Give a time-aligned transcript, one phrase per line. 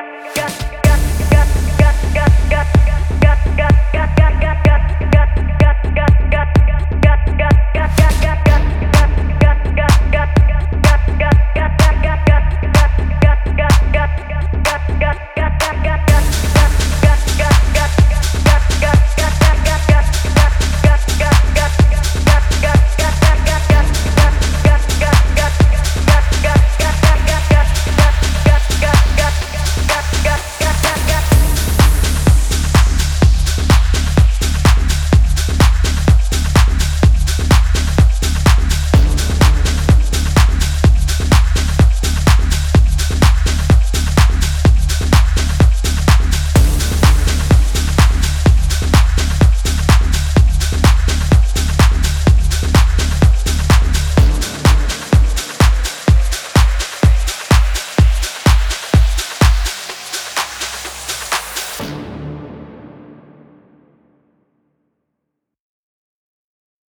[0.00, 0.69] got, got.